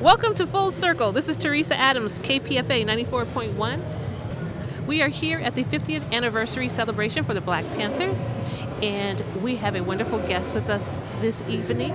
[0.00, 1.12] Welcome to Full Circle.
[1.12, 4.86] This is Teresa Adams, KPFA 94.1.
[4.86, 8.20] We are here at the 50th anniversary celebration for the Black Panthers,
[8.82, 11.92] and we have a wonderful guest with us this evening.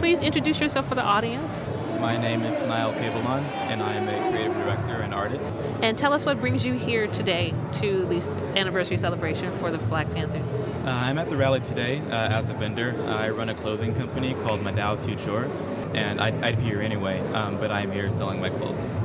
[0.00, 1.64] Please introduce yourself for the audience
[2.00, 5.52] My name is Sanai Alkebulan, and I am a creative director and artist.
[5.82, 8.20] and tell us what brings you here today to the
[8.58, 10.50] anniversary celebration for the Black Panthers.
[10.84, 12.96] Uh, I'm at the rally today uh, as a vendor.
[13.06, 15.48] I run a clothing company called Madow Future,
[15.94, 18.96] and I'd, I'd be here anyway, um, but I'm here selling my clothes.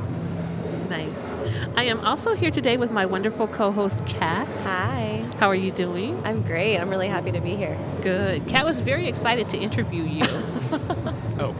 [0.88, 1.30] Nice.
[1.76, 4.48] I am also here today with my wonderful co host, Kat.
[4.62, 5.22] Hi.
[5.38, 6.20] How are you doing?
[6.24, 6.78] I'm great.
[6.78, 7.78] I'm really happy to be here.
[8.02, 8.46] Good.
[8.48, 10.24] Kat was very excited to interview you.
[11.40, 11.54] Oh,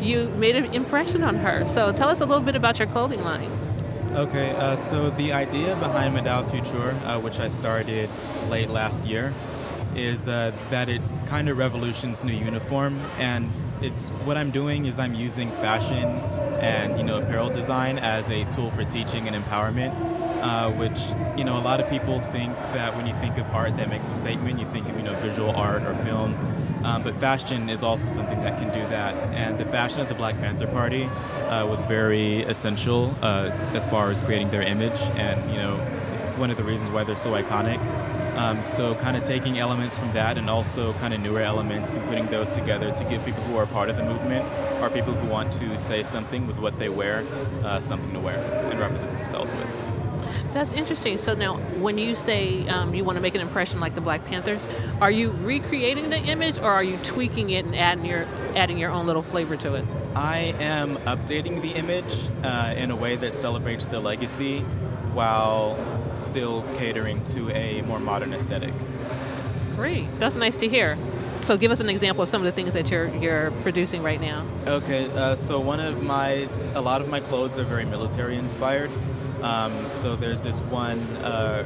[0.00, 1.64] you made an impression on her.
[1.64, 3.50] So tell us a little bit about your clothing line.
[4.14, 4.50] okay.
[4.54, 8.08] Uh, so the idea behind Madow Future, uh, which I started
[8.48, 9.34] late last year,
[9.96, 14.98] is uh, that it's kind of Revolution's new uniform, and it's what I'm doing is
[14.98, 16.04] I'm using fashion
[16.60, 19.94] and you know apparel design as a tool for teaching and empowerment.
[20.36, 21.00] Uh, which
[21.36, 24.08] you know a lot of people think that when you think of art that makes
[24.10, 26.34] a statement, you think of you know visual art or film,
[26.84, 29.14] um, but fashion is also something that can do that.
[29.32, 34.10] And the fashion of the Black Panther Party uh, was very essential uh, as far
[34.10, 35.78] as creating their image, and you know
[36.36, 37.80] one of the reasons why they're so iconic.
[38.36, 42.06] Um, so kind of taking elements from that and also kind of newer elements and
[42.06, 44.44] putting those together to give people who are part of the movement
[44.82, 47.24] or people who want to say something with what they wear,
[47.64, 48.36] uh, something to wear
[48.70, 49.66] and represent themselves with.
[50.52, 51.18] That's interesting.
[51.18, 54.24] So now, when you say um, you want to make an impression like the Black
[54.24, 54.66] Panthers,
[55.00, 58.90] are you recreating the image or are you tweaking it and adding your adding your
[58.90, 59.84] own little flavor to it?
[60.14, 64.60] I am updating the image uh, in a way that celebrates the legacy
[65.12, 65.76] while
[66.18, 68.72] still catering to a more modern aesthetic.
[69.74, 70.06] Great.
[70.18, 70.96] That's nice to hear.
[71.42, 74.20] So give us an example of some of the things that you're you're producing right
[74.20, 74.46] now.
[74.66, 78.90] Okay, uh, so one of my, a lot of my clothes are very military inspired.
[79.42, 81.64] Um, so there's this one, uh,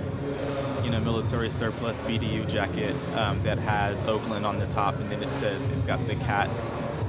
[0.85, 5.23] you know, military surplus BDU jacket um, that has Oakland on the top, and then
[5.23, 6.51] it says it's got the cat,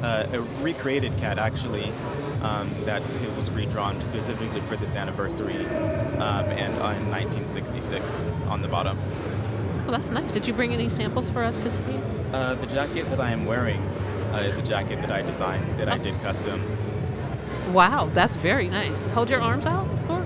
[0.04, 1.92] uh, a recreated cat actually,
[2.42, 5.58] um, that it was redrawn specifically for this anniversary,
[6.18, 8.98] um, and in 1966 on the bottom.
[9.88, 10.32] Well, that's nice.
[10.32, 12.00] Did you bring any samples for us to see?
[12.34, 13.82] Uh, the jacket that I am wearing
[14.34, 16.62] uh, is a jacket that I designed, that I did custom.
[17.74, 19.02] Wow, that's very nice.
[19.08, 20.24] Hold your arms out for.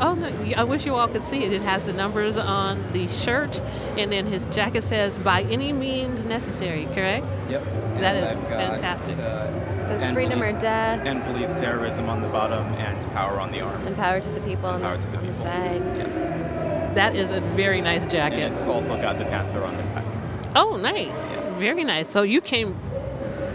[0.00, 0.26] Oh no!
[0.56, 1.52] I wish you all could see it.
[1.52, 3.60] It has the numbers on the shirt,
[3.96, 7.26] and then his jacket says "by any means necessary." Correct?
[7.48, 7.64] Yep.
[8.00, 8.50] That And is I've got,
[8.80, 9.18] fantastic.
[9.18, 9.46] uh,
[9.84, 13.38] It says and freedom or police- death, And police terrorism on the bottom and power
[13.40, 13.86] on the arm.
[13.86, 15.44] and power to the people on, Power the, to the on the people.
[15.44, 15.82] side.
[15.96, 16.94] Yes.
[16.96, 18.38] That is a very nice And jacket.
[18.52, 20.04] it's also got the panther on the back.
[20.56, 21.30] Oh, nice.
[21.30, 21.58] Yeah.
[21.58, 22.08] Very nice.
[22.08, 22.78] So you came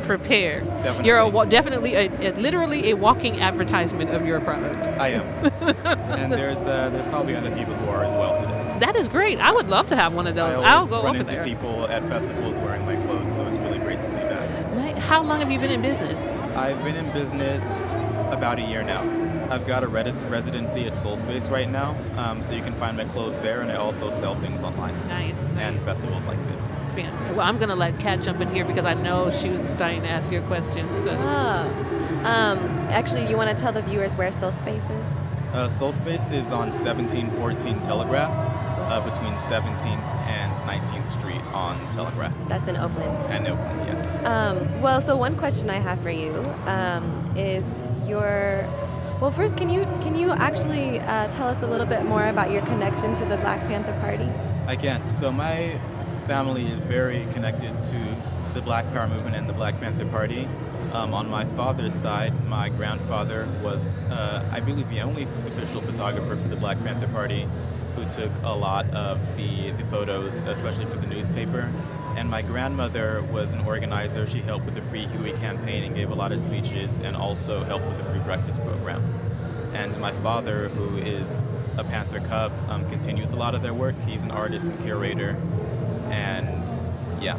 [0.02, 0.66] prepared.
[0.66, 1.06] Definitely.
[1.08, 4.88] You're a, wa- definitely a, a- literally a walking advertisement of your product.
[5.00, 5.22] I am.
[6.20, 8.78] and there's uh, there's probably other people who are as well today.
[8.80, 9.40] That is great.
[9.40, 10.56] I would love to have one of I those.
[10.56, 11.44] always I'll go run over into there.
[11.44, 14.76] people at festivals wearing my clothes, so it's really great to see that.
[14.76, 14.98] Right.
[15.10, 16.22] How long have you been in business?
[16.56, 17.86] I've been in business
[18.32, 19.02] about a year now.
[19.50, 22.96] I've got a res- residency at Sole Space right now, um, so you can find
[22.96, 25.44] my clothes there, and I also sell things online Nice.
[25.58, 26.64] and festivals like this.
[26.94, 29.66] Fan- Well, I'm going to let Kat jump in here because I know she was
[29.80, 30.88] dying to ask you a question.
[31.04, 31.10] So.
[31.20, 32.22] Oh.
[32.24, 32.60] Um,
[32.92, 35.06] actually, you want to tell the viewers where Sole Space is?
[35.54, 38.30] Uh, Sole Space is on 1714 Telegraph,
[38.92, 42.34] uh, between 17th and 19th Street on Telegraph.
[42.48, 43.26] That's in Oakland.
[43.26, 44.26] And Oakland, yes.
[44.26, 46.34] Um, well, so one question I have for you
[46.66, 47.74] um, is
[48.08, 48.68] your.
[49.20, 52.52] Well, first, can you can you actually uh, tell us a little bit more about
[52.52, 54.30] your connection to the Black Panther Party?
[54.68, 55.10] I can.
[55.10, 55.80] so my
[56.28, 58.16] family is very connected to
[58.54, 60.48] the Black Power movement and the Black Panther Party.
[60.94, 66.36] Um, on my father's side, my grandfather was, uh, I believe, the only official photographer
[66.36, 67.48] for the Black Panther Party
[68.00, 71.72] who took a lot of the, the photos, especially for the newspaper.
[72.16, 74.26] And my grandmother was an organizer.
[74.26, 77.64] She helped with the Free Huey campaign and gave a lot of speeches and also
[77.64, 79.04] helped with the free breakfast program.
[79.74, 81.42] And my father, who is
[81.78, 83.96] a Panther Cub, um, continues a lot of their work.
[84.06, 85.38] He's an artist and curator.
[86.10, 86.68] And
[87.22, 87.38] yeah,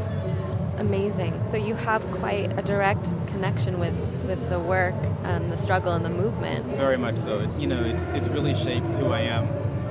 [0.79, 1.45] Amazing.
[1.45, 6.03] So you have quite a direct connection with, with the work and the struggle and
[6.03, 6.65] the movement.
[6.79, 7.43] very much so.
[7.59, 9.47] You know, it's, it's really shaped who I am.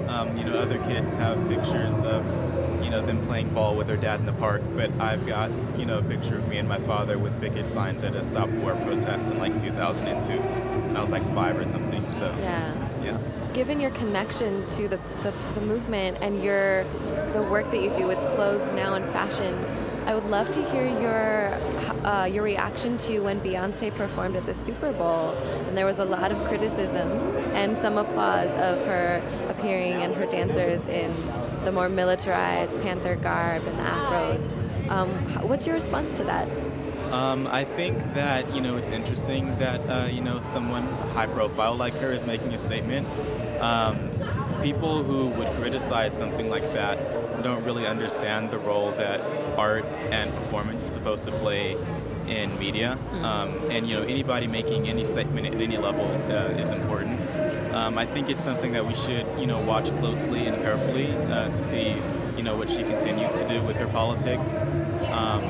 [0.10, 2.26] Um, you know, other kids have pictures of,
[2.84, 5.86] you know, them playing ball with their dad in the park, but I've got, you
[5.86, 8.76] know, a picture of me and my father with picket signs at a stop war
[8.78, 10.32] protest in like 2002.
[10.32, 12.74] And I was like five or something, so Yeah.
[13.04, 13.18] yeah.
[13.54, 16.86] Given your connection to the, the, the movement and your
[17.34, 19.54] the work that you do with clothes now and fashion,
[20.08, 21.50] I would love to hear your
[22.04, 25.31] uh, your reaction to when Beyonce performed at the Super Bowl,
[25.68, 27.12] and there was a lot of criticism
[27.54, 31.13] and some applause of her appearing and her dancers in
[31.63, 34.90] the more militarized Panther garb and the afros.
[34.90, 35.10] Um,
[35.48, 36.48] what's your response to that?
[37.12, 41.75] Um, I think that you know it's interesting that uh, you know someone high profile
[41.75, 43.07] like her is making a statement.
[43.60, 44.12] Um,
[44.62, 46.98] people who would criticize something like that
[47.44, 49.22] don't really understand the role that
[49.58, 51.78] art and performance is supposed to play
[52.28, 52.98] in media.
[53.12, 53.24] Mm.
[53.24, 57.20] Um, and you know anybody making any statement at any level uh, is important.
[57.74, 61.50] Um, I think it's something that we should you know watch closely and carefully uh,
[61.50, 61.96] to see
[62.38, 64.58] you know what she continues to do with her politics.
[65.12, 65.44] Um,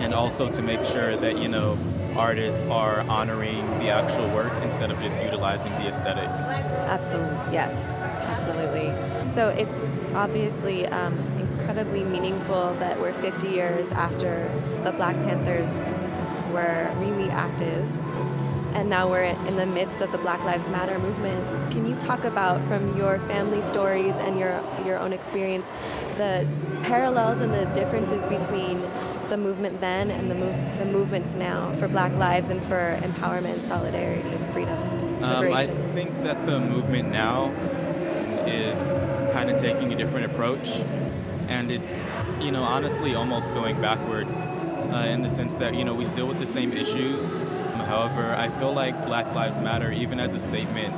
[0.00, 1.78] and also to make sure that you know
[2.16, 6.24] artists are honoring the actual work instead of just utilizing the aesthetic.
[6.24, 7.74] Absolutely, yes,
[8.22, 9.26] absolutely.
[9.26, 14.50] So it's obviously um, incredibly meaningful that we're 50 years after
[14.84, 15.94] the Black Panthers
[16.52, 17.88] were really active.
[18.74, 21.72] And now we're in the midst of the Black Lives Matter movement.
[21.72, 25.68] Can you talk about, from your family stories and your your own experience,
[26.16, 26.48] the
[26.84, 28.80] parallels and the differences between
[29.30, 33.66] the movement then and the, move, the movements now for Black lives and for empowerment,
[33.66, 35.24] solidarity, and freedom.
[35.24, 37.50] Um, I think that the movement now
[38.46, 38.76] is
[39.32, 40.68] kind of taking a different approach,
[41.48, 41.98] and it's,
[42.40, 46.26] you know, honestly almost going backwards uh, in the sense that, you know, we deal
[46.26, 47.40] with the same issues.
[47.86, 50.94] However, I feel like Black Lives Matter, even as a statement,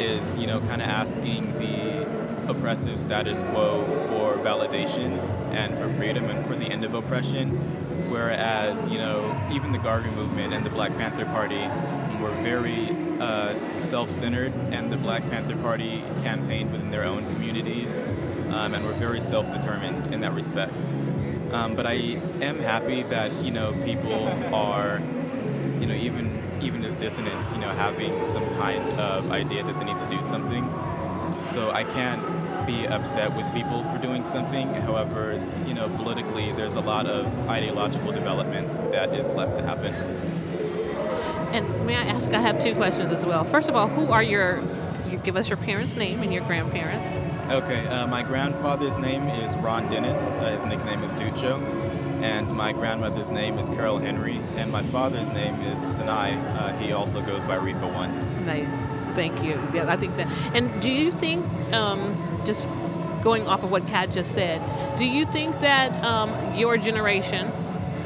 [0.00, 2.06] is, you know, kind of asking the
[2.48, 5.18] oppressive status quo for validation
[5.52, 7.50] and for freedom and for the end of oppression.
[8.10, 11.66] Whereas, you know, even the Garvey movement and the Black Panther Party
[12.22, 12.88] were very
[13.20, 17.90] uh, self centered, and the Black Panther Party campaigned within their own communities
[18.50, 20.74] um, and were very self determined in that respect.
[21.52, 25.00] Um, but I am happy that, you know, people are,
[25.80, 29.84] you know, even even as dissonant, you know, having some kind of idea that they
[29.84, 30.64] need to do something.
[31.38, 34.72] So I can't be upset with people for doing something.
[34.74, 39.94] However, you know, politically, there's a lot of ideological development that is left to happen.
[41.52, 42.32] And may I ask?
[42.32, 43.44] I have two questions as well.
[43.44, 44.62] First of all, who are your?
[45.10, 47.10] You give us your parents' name and your grandparents.
[47.52, 50.20] Okay, uh, my grandfather's name is Ron Dennis.
[50.20, 51.60] Uh, his nickname is Ducho.
[52.24, 54.40] And my grandmother's name is Carol Henry.
[54.56, 56.30] And my father's name is Sinai.
[56.30, 58.46] Uh, he also goes by Rifa One.
[58.46, 58.66] Nice.
[59.14, 59.60] Thank you.
[59.74, 60.26] Yeah, I think that.
[60.54, 61.44] And do you think
[61.74, 62.16] um,
[62.46, 62.64] just
[63.22, 64.62] going off of what Kat just said,
[64.96, 67.52] do you think that um, your generation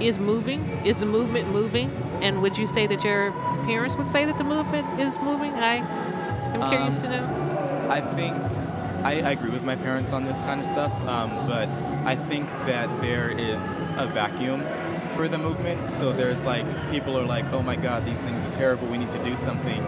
[0.01, 0.69] is moving?
[0.85, 1.89] Is the movement moving?
[2.21, 3.31] And would you say that your
[3.67, 5.53] parents would say that the movement is moving?
[5.55, 7.87] I am curious um, to know.
[7.89, 8.35] I think
[9.05, 11.69] I, I, agree with my parents on this kind of stuff, um, but
[12.05, 13.61] I think that there is
[13.97, 14.63] a vacuum
[15.11, 15.91] for the movement.
[15.91, 18.87] So there's like people are like, oh my God, these things are terrible.
[18.89, 19.83] We need to do something.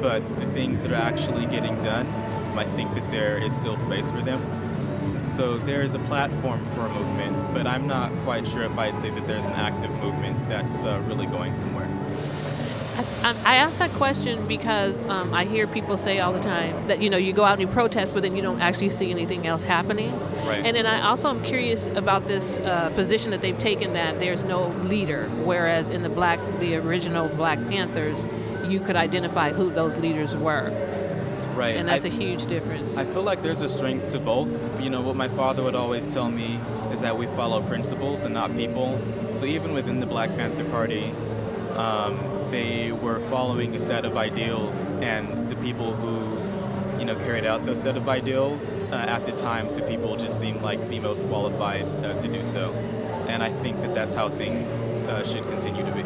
[0.00, 2.06] But the things that are actually getting done
[2.58, 5.20] I think that there is still space for them.
[5.20, 8.94] So there is a platform for a movement, but I'm not quite sure if I'd
[8.94, 11.88] say that there's an active movement that's uh, really going somewhere.
[13.22, 17.00] I, I asked that question because um, I hear people say all the time that
[17.00, 19.46] you know you go out and you protest, but then you don't actually see anything
[19.46, 20.12] else happening.
[20.46, 20.64] Right.
[20.64, 24.42] And then I also am curious about this uh, position that they've taken that there's
[24.42, 28.26] no leader, whereas in the black, the original Black Panthers,
[28.68, 30.70] you could identify who those leaders were.
[31.54, 31.76] Right.
[31.76, 32.96] And that's I, a huge difference.
[32.96, 34.50] I feel like there's a strength to both.
[34.80, 36.58] You know, what my father would always tell me
[36.92, 39.00] is that we follow principles and not people.
[39.32, 41.12] So even within the Black Panther Party,
[41.76, 42.18] um,
[42.50, 47.66] they were following a set of ideals, and the people who, you know, carried out
[47.66, 51.24] those set of ideals uh, at the time to people just seemed like the most
[51.24, 52.72] qualified uh, to do so.
[53.28, 56.02] And I think that that's how things uh, should continue to be.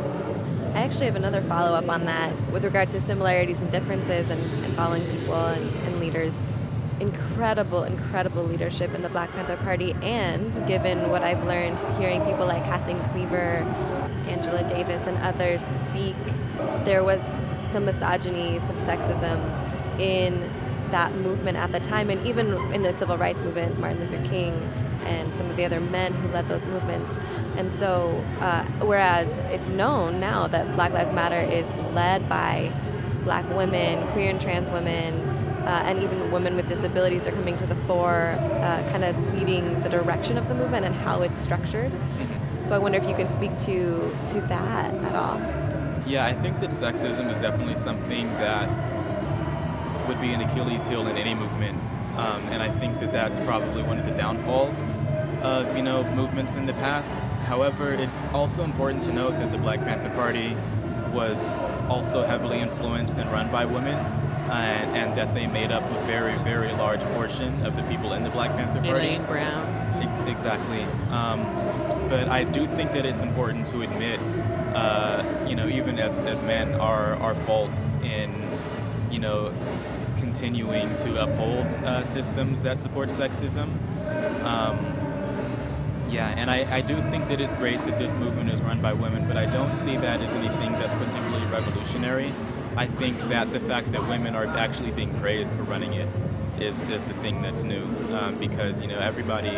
[0.74, 4.40] I actually have another follow up on that with regard to similarities and differences and,
[4.64, 6.40] and following people and, and, leaders.
[7.00, 12.46] Incredible, incredible leadership in the Black Panther Party, and given what I've learned hearing people
[12.46, 13.64] like Kathleen Cleaver,
[14.26, 16.16] Angela Davis, and others speak,
[16.84, 17.22] there was
[17.64, 19.38] some misogyny, some sexism
[20.00, 20.50] in
[20.90, 24.54] that movement at the time, and even in the civil rights movement, Martin Luther King
[25.04, 27.20] and some of the other men who led those movements.
[27.56, 32.72] And so, uh, whereas it's known now that Black Lives Matter is led by
[33.22, 37.66] black women, queer and trans women, uh, and even women with disabilities are coming to
[37.66, 41.92] the fore, uh, kind of leading the direction of the movement and how it's structured.
[42.64, 45.38] So I wonder if you can speak to to that at all.
[46.06, 48.68] Yeah, I think that sexism is definitely something that
[50.08, 51.78] would be an Achilles heel in any movement
[52.18, 54.88] um, and I think that that's probably one of the downfalls
[55.42, 57.28] of you know movements in the past.
[57.46, 60.56] However, it's also important to note that the Black Panther Party
[61.12, 61.48] was
[61.88, 63.94] also heavily influenced and run by women,
[64.50, 68.24] and, and that they made up a very very large portion of the people in
[68.24, 68.90] the Black Panther Party.
[68.90, 70.02] Elaine Brown.
[70.02, 70.82] E- Exactly.
[71.10, 71.42] Um,
[72.08, 74.20] but I do think that it's important to admit,
[74.74, 78.30] uh, you know, even as, as men, our, our faults in,
[79.10, 79.52] you know,
[80.18, 83.68] continuing to uphold uh, systems that support sexism.
[84.44, 84.76] Um,
[86.10, 88.92] yeah, and I, I do think that it's great that this movement is run by
[88.92, 92.32] women, but I don't see that as anything that's particularly revolutionary.
[92.78, 96.08] I think that the fact that women are actually being praised for running it
[96.60, 97.82] is, is the thing that's new,
[98.16, 99.50] um, because you know everybody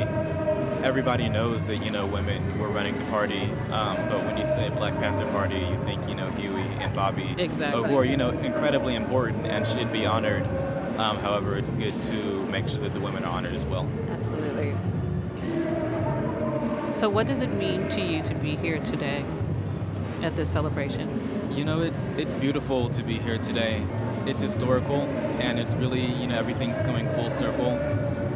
[0.83, 4.71] everybody knows that you know women were running the party, um, but when you say
[4.71, 7.85] Black Panther Party, you think you know Huey and Bobby, Exactly.
[7.85, 10.47] uh, who are you know incredibly important and should be honored.
[10.97, 12.15] Um, however, it's good to
[12.47, 13.87] make sure that the women are honored as well.
[14.09, 14.75] Absolutely.
[16.95, 19.27] So, what does it mean to you to be here today
[20.23, 21.30] at this celebration?
[21.51, 23.85] You know, it's it's beautiful to be here today.
[24.25, 25.03] It's historical,
[25.41, 27.73] and it's really you know everything's coming full circle.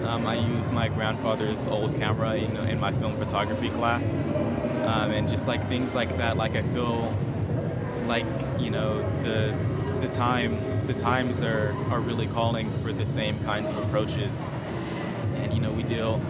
[0.05, 5.13] Um, I use my grandfather's old camera, you know, in my film photography class, um,
[5.13, 6.37] and just like things like that.
[6.37, 7.17] Like I feel
[8.07, 8.27] like
[8.59, 9.57] you know the
[10.01, 14.51] the time the times are are really calling for the same kinds of approaches,
[15.37, 16.21] and you know we deal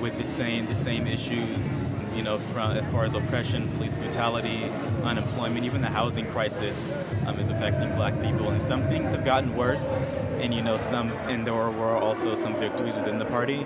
[0.00, 1.87] with the same the same issues.
[2.18, 4.64] You know, from as far as oppression, police brutality,
[5.04, 6.96] unemployment, even the housing crisis
[7.26, 9.92] um, is affecting Black people, and some things have gotten worse.
[10.40, 13.64] And you know, some and there were also some victories within the party,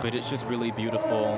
[0.00, 1.36] but it's just really beautiful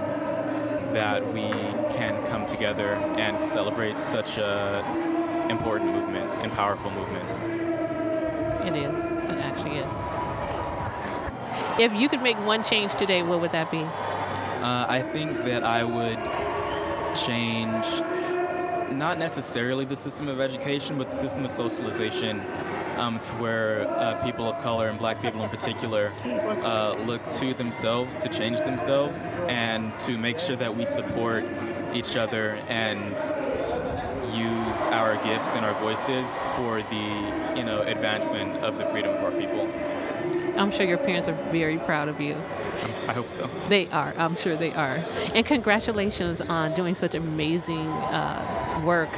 [0.93, 1.51] that we
[1.97, 7.29] can come together and celebrate such a important movement and powerful movement.
[8.65, 9.05] It is.
[9.05, 9.93] It actually is.
[11.81, 13.85] If you could make one change today, what would that be?
[14.65, 16.19] Uh, I think that I would
[17.15, 17.85] change
[18.91, 22.41] not necessarily the system of education, but the system of socialization
[22.97, 27.53] um, to where uh, people of color and black people in particular uh, look to
[27.53, 31.45] themselves to change themselves and to make sure that we support
[31.93, 33.13] each other and
[34.35, 39.23] use our gifts and our voices for the you know advancement of the freedom of
[39.25, 39.71] our people.
[40.57, 42.41] I'm sure your parents are very proud of you.
[43.09, 43.49] I hope so.
[43.69, 44.15] They are.
[44.17, 44.97] I'm sure they are.
[45.35, 49.11] And congratulations on doing such amazing uh, work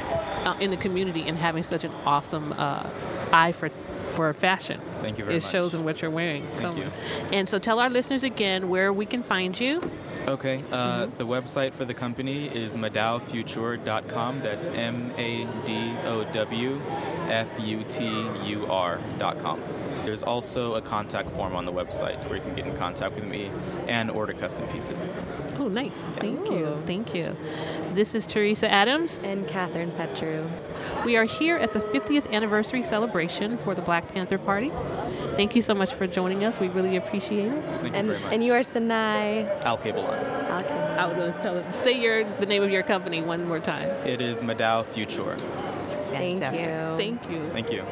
[0.45, 2.87] uh, in the community and having such an awesome uh,
[3.33, 3.69] eye for
[4.07, 4.79] for fashion.
[5.01, 5.49] Thank you very it much.
[5.49, 6.47] It shows in what you're wearing.
[6.47, 6.89] Thank you.
[7.31, 9.81] And so tell our listeners again where we can find you.
[10.27, 10.63] Okay.
[10.71, 14.41] Uh, The website for the company is madowfuture.com.
[14.41, 16.81] That's M A D O W
[17.29, 18.05] F U T
[18.45, 19.59] U R.com.
[20.07, 23.25] There's also a contact form on the website where you can get in contact with
[23.25, 23.51] me
[23.89, 25.17] and order custom pieces.
[25.59, 26.01] Oh, nice.
[26.15, 26.81] Thank you.
[26.85, 27.35] Thank you.
[27.93, 29.19] This is Teresa Adams.
[29.25, 30.49] And Catherine Petru.
[31.03, 34.71] We are here at the 50th anniversary celebration for the Black Panther Party.
[35.35, 36.57] Thank you so much for joining us.
[36.57, 37.61] We really appreciate it.
[37.81, 38.33] Thank And, you very much.
[38.33, 40.23] and you are Sinai Al Cableon.
[40.49, 40.79] Alchemy.
[40.79, 43.59] I was going to tell them, say your the name of your company one more
[43.59, 43.89] time.
[44.07, 45.35] It is Madow Future.
[45.35, 46.65] Thank Fantastic.
[46.65, 46.97] you.
[46.97, 47.49] Thank you.
[47.51, 47.83] Thank you.